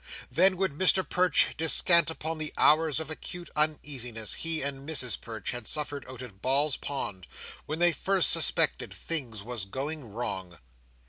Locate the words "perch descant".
1.07-2.09